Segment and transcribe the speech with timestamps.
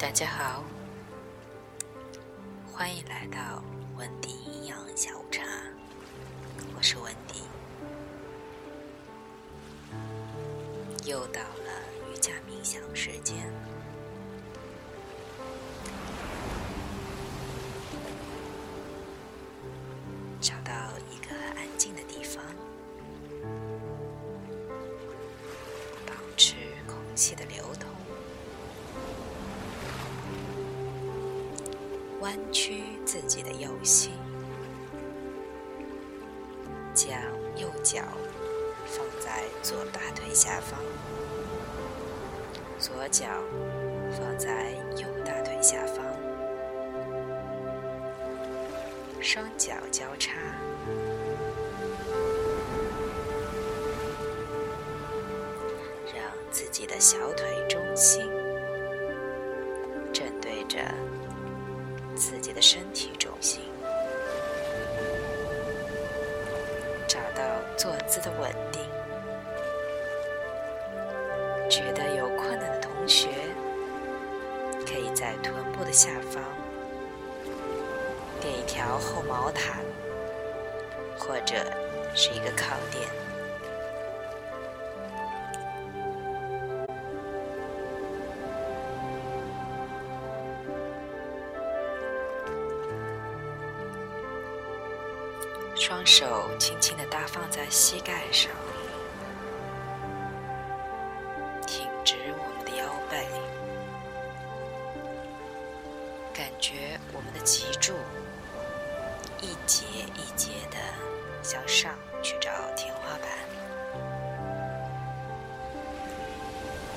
[0.00, 0.64] 大家好，
[2.72, 3.62] 欢迎来到
[3.98, 5.42] 文迪营养下午茶，
[6.74, 7.42] 我是文迪。
[11.04, 13.52] 又到了瑜伽冥想时间，
[32.20, 34.10] 弯曲自己的右膝，
[36.94, 37.16] 将
[37.56, 38.02] 右脚
[38.84, 40.78] 放在左大腿下方，
[42.78, 43.24] 左脚
[44.12, 46.04] 放在右大腿下方，
[49.22, 50.34] 双脚交叉，
[56.14, 58.30] 让自己的小腿中心
[60.12, 60.78] 正对着。
[62.60, 63.62] 身体重心，
[67.08, 67.42] 找到
[67.76, 68.82] 坐姿的稳定。
[71.70, 73.28] 觉得有困难的同学，
[74.86, 76.42] 可以在臀部的下方
[78.40, 79.82] 垫一条厚毛毯，
[81.18, 81.54] 或者
[82.14, 83.29] 是一个靠垫。
[95.90, 98.48] 双手轻轻的搭放在膝盖上，
[101.66, 103.26] 挺直我们的腰背，
[106.32, 107.94] 感觉我们的脊柱
[109.40, 110.76] 一节一节的
[111.42, 113.28] 向上去找天花板，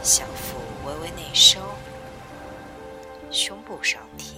[0.00, 1.60] 小腹微微内收，
[3.32, 4.36] 胸部上提。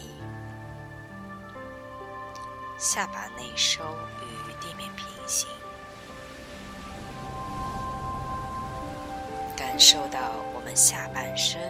[2.78, 3.82] 下巴内收
[4.22, 5.48] 与地面平行，
[9.56, 11.60] 感受到我们下半身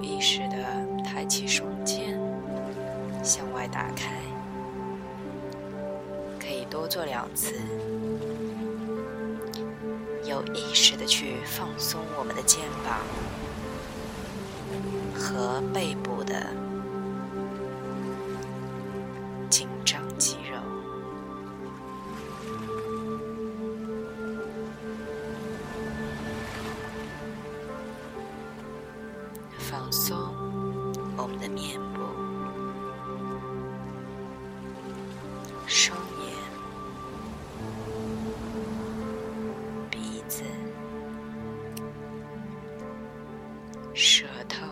[0.00, 0.56] 有意识的
[1.04, 2.18] 抬起双肩，
[3.22, 4.14] 向外打开，
[6.38, 7.56] 可以多做两次。
[10.24, 13.00] 有意识的去放松我们的肩膀
[15.14, 16.46] 和背部的
[31.54, 32.00] 面部、
[35.66, 36.34] 双眼、
[39.90, 40.44] 鼻子、
[43.94, 44.64] 舌头、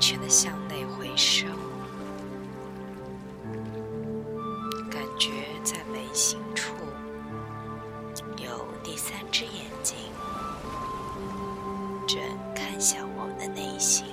[0.00, 1.46] 全的向内回收，
[4.90, 5.30] 感觉
[5.62, 6.74] 在眉心处
[8.38, 9.96] 有第三只眼睛，
[12.08, 12.18] 正
[12.54, 14.06] 看向我们的内心。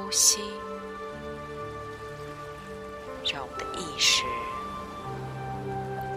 [0.00, 0.40] 呼吸，
[3.24, 4.22] 让我们的意识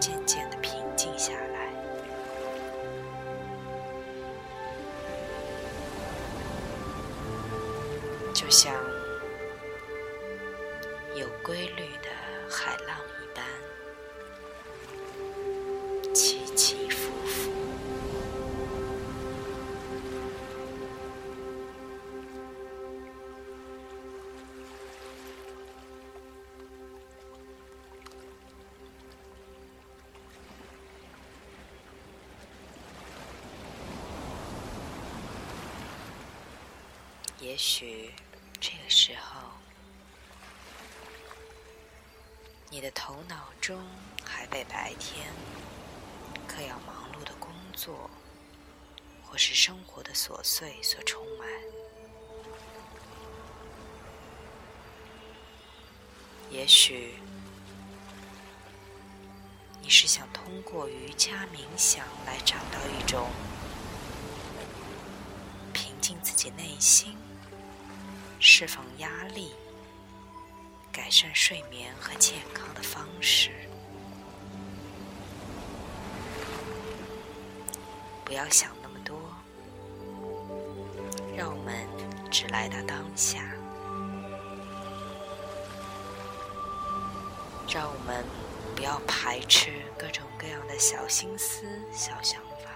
[0.00, 1.72] 渐渐的平静下来。
[8.32, 8.72] 就像
[37.42, 38.12] 也许
[38.60, 39.40] 这个时候，
[42.70, 43.84] 你的头脑中
[44.24, 45.26] 还被白天
[46.46, 48.08] 可要忙碌的工作
[49.24, 51.48] 或是生活的琐碎所充满。
[56.48, 57.16] 也许
[59.80, 63.28] 你是想通过瑜伽冥想来找到一种
[65.72, 67.16] 平静自己内心。
[68.44, 69.52] 释放压力、
[70.90, 73.52] 改善睡眠和健康的方式。
[78.24, 79.16] 不要想那么多，
[81.36, 81.86] 让我们
[82.32, 83.44] 只来到当下。
[87.72, 88.24] 让我们
[88.74, 92.72] 不要排斥各种各样的小心思、小想法。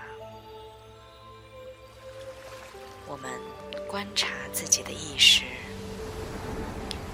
[3.08, 3.30] 我们
[3.88, 5.44] 观察自己的意识。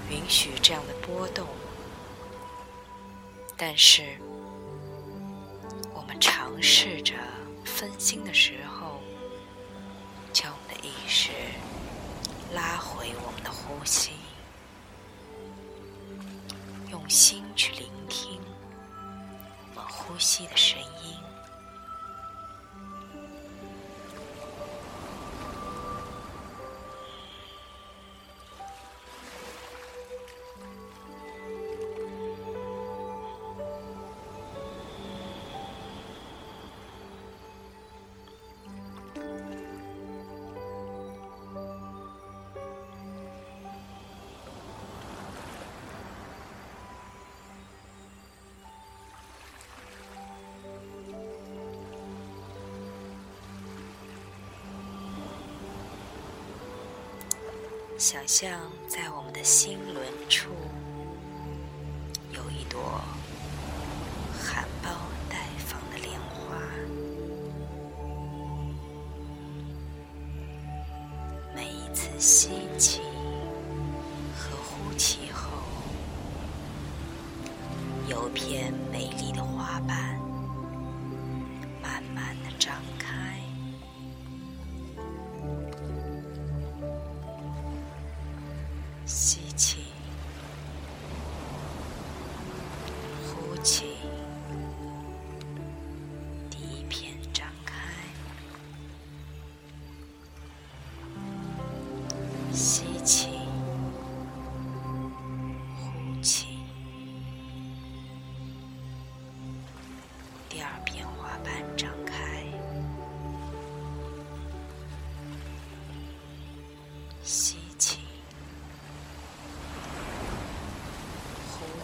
[0.09, 1.47] 允许这样的波动，
[3.57, 4.17] 但是
[5.93, 7.15] 我们尝试着
[7.65, 8.62] 分心的时候
[58.03, 60.49] 想象在我们的心轮处
[62.33, 62.99] 有一朵
[64.37, 64.89] 含苞
[65.29, 66.57] 待放的莲花，
[71.55, 72.62] 每一次吸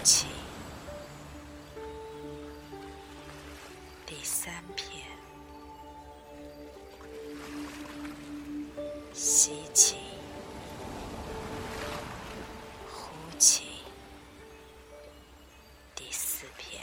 [0.03, 0.27] 气，
[4.05, 5.05] 第三片，
[9.13, 9.97] 吸气，
[12.87, 13.63] 呼气，
[15.95, 16.81] 第四片，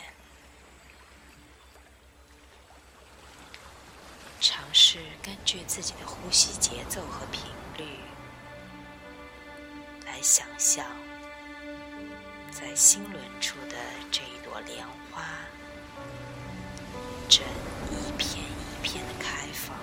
[4.40, 7.42] 尝试根据自己的呼吸节奏和频
[7.76, 7.98] 率
[10.04, 10.84] 来想象。
[12.58, 13.76] 在心轮处的
[14.10, 14.82] 这一朵莲
[15.12, 15.22] 花，
[17.28, 17.44] 正
[17.90, 19.76] 一片一片的开放。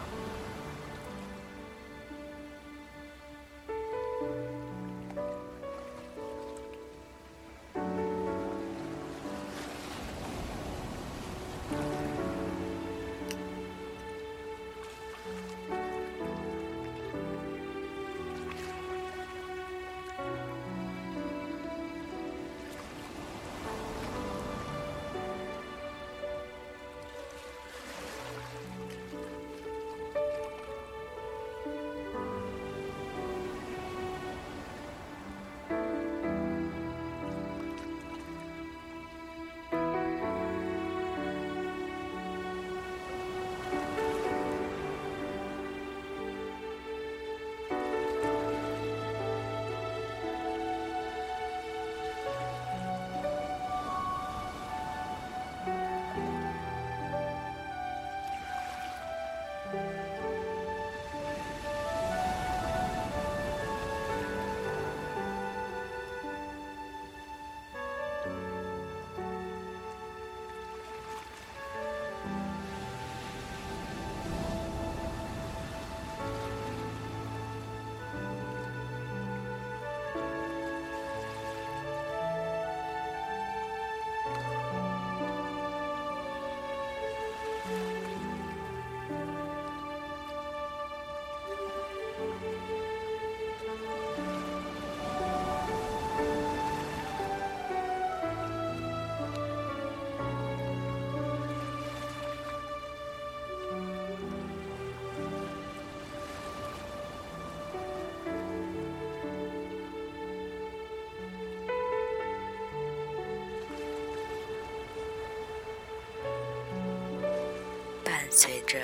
[118.35, 118.79] 随着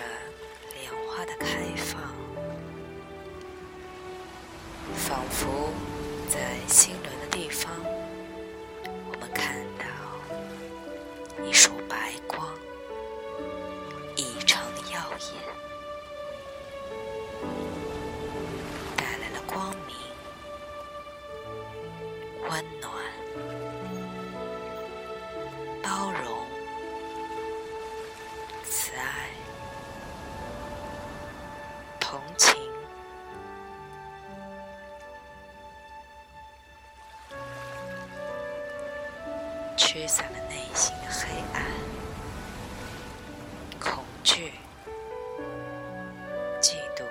[0.76, 2.00] 莲花的开放，
[4.96, 5.74] 仿佛
[39.92, 41.66] 驱散了内心的黑暗、
[43.80, 44.52] 恐惧、
[46.62, 47.04] 嫉妒、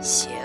[0.00, 0.37] 邪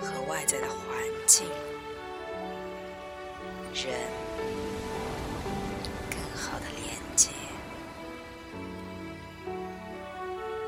[0.00, 0.78] 和外在的环
[1.26, 1.46] 境、
[3.74, 3.94] 人
[6.10, 7.30] 更好的连接，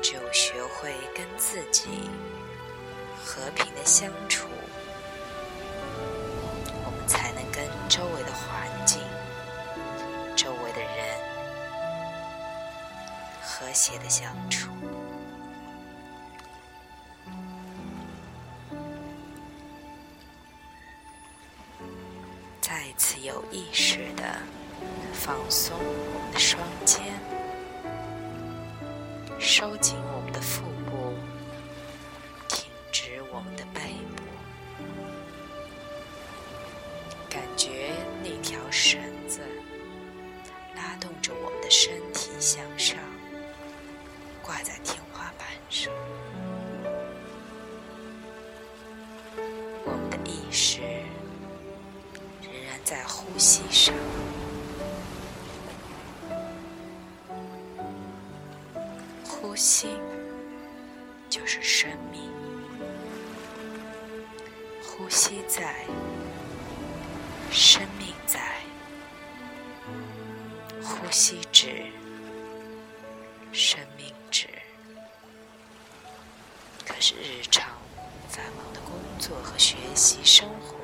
[0.01, 0.53] 只有学。
[0.81, 2.09] 会跟自己
[3.23, 4.49] 和平的相处，
[6.83, 8.99] 我们才能跟周围的环境、
[10.35, 11.17] 周围的人
[13.41, 14.62] 和谐的相处。
[22.95, 24.23] 再次有意识的
[25.13, 27.01] 放松我们的双肩，
[29.39, 30.61] 收紧我们的腹。
[30.61, 30.82] 部
[53.43, 53.93] 呼吸上，
[59.25, 59.89] 呼吸
[61.29, 62.31] 就是生命。
[64.81, 65.83] 呼吸在，
[67.51, 68.39] 生命在。
[70.81, 71.87] 呼吸止，
[73.51, 74.47] 生命止。
[76.87, 77.73] 可是日常
[78.29, 80.82] 繁忙的工作和学习生活。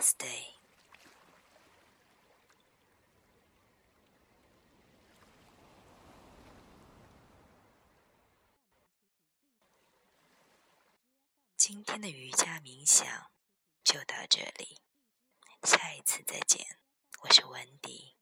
[0.00, 0.54] Namaste。
[11.58, 13.30] 今天的瑜伽冥想
[13.84, 14.78] 就到这里，
[15.64, 16.78] 下一次再见。
[17.20, 18.16] 我是文迪，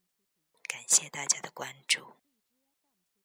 [0.66, 2.16] 感谢大家的关注。